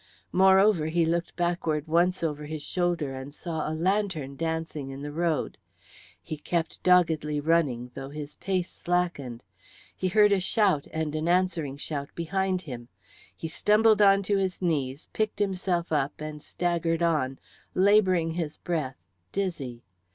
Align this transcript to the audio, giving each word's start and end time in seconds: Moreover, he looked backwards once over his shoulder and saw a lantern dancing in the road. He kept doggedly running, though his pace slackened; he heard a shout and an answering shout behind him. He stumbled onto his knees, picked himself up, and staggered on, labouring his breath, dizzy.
Moreover, 0.31 0.87
he 0.87 1.05
looked 1.05 1.35
backwards 1.35 1.87
once 1.87 2.23
over 2.23 2.45
his 2.45 2.63
shoulder 2.63 3.13
and 3.13 3.31
saw 3.31 3.69
a 3.71 3.75
lantern 3.77 4.35
dancing 4.35 4.89
in 4.89 5.03
the 5.03 5.11
road. 5.11 5.59
He 6.19 6.37
kept 6.37 6.81
doggedly 6.81 7.39
running, 7.39 7.91
though 7.93 8.09
his 8.09 8.33
pace 8.33 8.71
slackened; 8.83 9.43
he 9.95 10.07
heard 10.07 10.31
a 10.31 10.39
shout 10.39 10.87
and 10.91 11.13
an 11.13 11.27
answering 11.27 11.77
shout 11.77 12.09
behind 12.15 12.63
him. 12.63 12.87
He 13.37 13.47
stumbled 13.47 14.01
onto 14.01 14.37
his 14.37 14.59
knees, 14.59 15.07
picked 15.13 15.37
himself 15.37 15.91
up, 15.91 16.19
and 16.19 16.41
staggered 16.41 17.03
on, 17.03 17.37
labouring 17.75 18.31
his 18.31 18.57
breath, 18.57 18.97
dizzy. 19.31 19.83